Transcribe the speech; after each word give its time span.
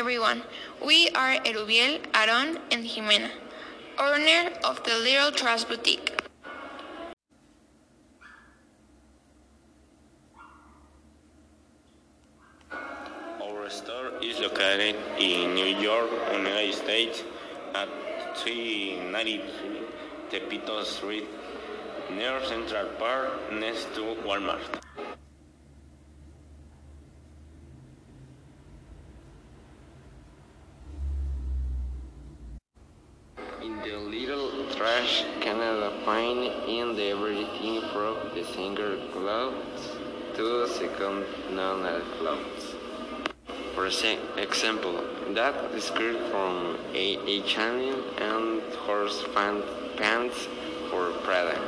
Everyone. 0.00 0.42
We 0.82 1.10
are 1.10 1.34
Erubiel, 1.44 2.00
Aaron, 2.14 2.58
and 2.72 2.86
Jimena, 2.86 3.28
owner 3.98 4.50
of 4.64 4.82
the 4.82 4.94
Little 4.94 5.30
Trash 5.30 5.64
Boutique. 5.64 6.10
Our 13.42 13.68
store 13.68 14.12
is 14.22 14.40
located 14.40 14.96
in 15.18 15.54
New 15.54 15.76
York, 15.88 16.08
United 16.32 16.72
States, 16.76 17.22
at 17.74 17.90
393 18.38 19.82
Tepito 20.30 20.82
Street, 20.82 21.28
near 22.10 22.42
Central 22.46 22.86
Park, 22.98 23.52
next 23.52 23.94
to 23.96 24.16
Walmart. 24.24 24.64
The 33.84 33.96
little 33.96 34.50
trash 34.76 35.24
Canada 35.40 35.90
find 36.04 36.40
in 36.68 36.94
the 36.96 37.10
everything 37.10 37.80
from 37.92 38.16
the 38.34 38.44
single 38.44 38.96
clothes 39.12 39.96
to 40.34 40.68
second 40.68 41.24
hand 41.56 42.02
clothes. 42.18 42.74
For 43.74 43.86
example, 43.86 45.02
that 45.30 45.54
skirt 45.80 46.18
from 46.30 46.76
a 46.92 47.18
H&M 47.26 48.04
and 48.18 48.60
horse 48.84 49.22
fan 49.34 49.62
pants 49.96 50.46
for 50.90 51.12
Prada. 51.24 51.58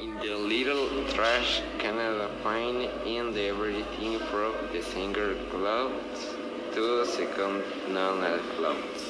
In 0.00 0.14
the 0.20 0.36
little 0.36 1.07
trash 1.18 1.62
Canada 1.80 2.30
find 2.44 2.82
in 3.04 3.36
everything 3.36 4.20
from 4.30 4.52
the 4.72 4.80
single 4.80 5.34
clothes 5.50 6.36
to 6.72 7.04
second 7.04 7.60
hand 7.88 8.40
clothes. 8.54 9.02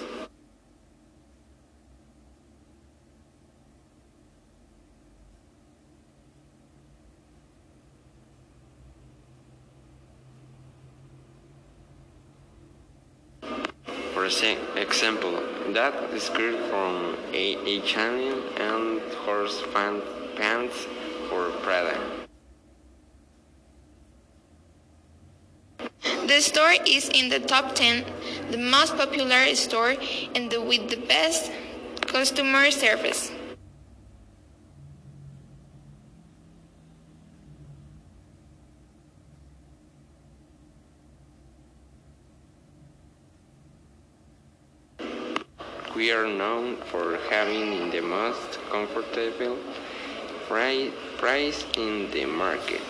For 14.15 14.25
exa- 14.25 14.57
example, 14.77 15.43
that 15.75 15.93
skirt 16.19 16.57
from 16.71 17.19
a 17.35 17.47
H&M 17.69 18.43
and 18.57 19.03
horse 19.27 19.61
fan 19.75 20.01
pants 20.37 20.87
for 21.29 21.51
Prada. 21.63 21.97
The 26.27 26.41
store 26.41 26.75
is 26.87 27.09
in 27.09 27.29
the 27.29 27.41
top 27.41 27.75
10, 27.75 28.05
the 28.51 28.59
most 28.59 28.97
popular 28.97 29.55
store 29.55 29.95
and 30.35 30.51
the, 30.51 30.61
with 30.61 30.91
the 30.91 30.97
best 30.97 31.51
customer 32.07 32.71
service. 32.71 33.33
We 45.97 46.13
are 46.13 46.29
known 46.29 46.77
for 46.77 47.19
having 47.29 47.91
the 47.91 48.01
most 48.01 48.61
comfortable 48.71 49.59
pri- 50.49 50.91
price 51.19 51.65
in 51.77 52.11
the 52.11 52.25
market. 52.25 52.81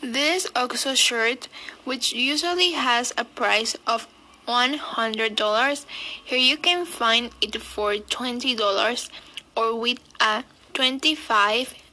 This 0.00 0.46
Oxo 0.54 0.94
shirt, 0.94 1.48
which 1.84 2.12
usually 2.12 2.72
has 2.72 3.12
a 3.18 3.24
price 3.24 3.76
of 3.84 4.06
$100, 4.46 5.86
here 6.24 6.38
you 6.38 6.56
can 6.56 6.86
find 6.86 7.30
it 7.42 7.60
for 7.60 7.94
$20 7.94 9.10
or 9.56 9.78
with 9.78 9.98
a 10.20 10.44
25% 10.72 11.87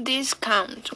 discount. 0.00 0.90